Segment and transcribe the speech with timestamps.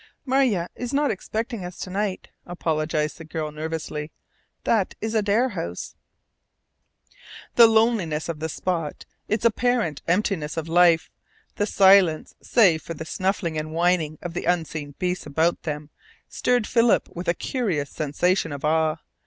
[0.25, 4.11] "Marja is not expecting us to night," apologized the girl nervously.
[4.63, 5.93] "That is Adare House."
[7.53, 11.11] The loneliness of the spot, its apparent emptiness of life,
[11.57, 15.91] the silence save for the snuffling and whining of the unseen beasts about them,
[16.27, 18.95] stirred Philip with a curious sensation of awe.